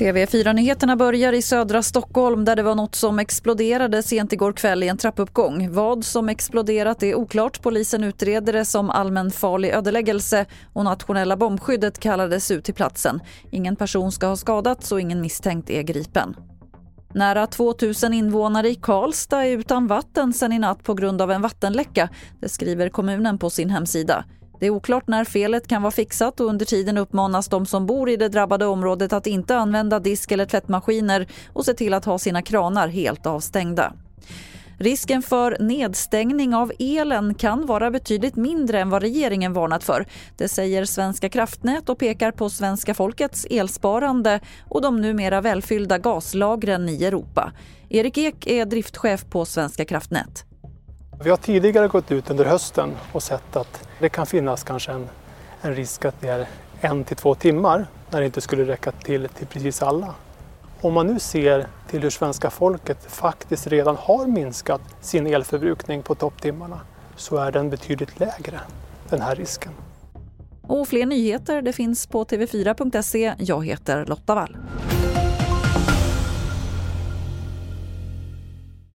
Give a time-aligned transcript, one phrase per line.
[0.00, 4.88] TV4-nyheterna börjar i södra Stockholm där det var något som exploderade sent igår kväll i
[4.88, 5.72] en trappuppgång.
[5.72, 7.62] Vad som exploderat är oklart.
[7.62, 13.20] Polisen utreder det som allmänfarlig ödeläggelse och nationella bombskyddet kallades ut till platsen.
[13.50, 16.34] Ingen person ska ha skadats och ingen misstänkt är gripen.
[17.14, 21.30] Nära 2 000 invånare i Karlstad är utan vatten sen i natt på grund av
[21.30, 22.08] en vattenläcka.
[22.40, 24.24] Det skriver kommunen på sin hemsida.
[24.60, 28.10] Det är oklart när felet kan vara fixat och under tiden uppmanas de som bor
[28.10, 32.18] i det drabbade området att inte använda disk eller tvättmaskiner och se till att ha
[32.18, 33.92] sina kranar helt avstängda.
[34.82, 40.06] Risken för nedstängning av elen kan vara betydligt mindre än vad regeringen varnat för.
[40.36, 46.88] Det säger Svenska kraftnät och pekar på svenska folkets elsparande och de numera välfyllda gaslagren
[46.88, 47.52] i Europa.
[47.88, 50.44] Erik Ek är driftchef på Svenska kraftnät.
[51.24, 55.08] Vi har tidigare gått ut under hösten och sett att det kan finnas kanske en,
[55.62, 56.48] en risk att det är
[56.80, 60.14] en till två timmar när det inte skulle räcka till till precis alla.
[60.80, 66.14] Om man nu ser till hur svenska folket faktiskt redan har minskat sin elförbrukning på
[66.14, 66.80] topptimmarna
[67.16, 68.60] så är den betydligt lägre,
[69.08, 69.72] den här risken.
[70.62, 73.34] Och fler nyheter det finns på tv4.se.
[73.38, 74.56] Jag heter Lotta Wall.